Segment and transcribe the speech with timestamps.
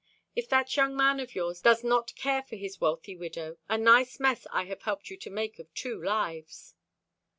[0.35, 4.19] If that young man of yours does not care for his wealthy widow, a nice
[4.19, 6.73] mess I have helped you to make of two lives."